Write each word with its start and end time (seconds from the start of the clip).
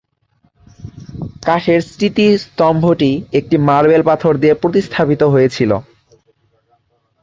কাঠের 1.43 1.81
স্মৃতিস্তম্ভটি 1.87 3.11
একটি 3.33 3.55
মার্বেল 3.67 4.01
পাথর 4.09 4.33
দিয়ে 4.37 4.55
প্রতিস্থাপিত 4.61 5.21
হয়েছিল। 5.33 5.71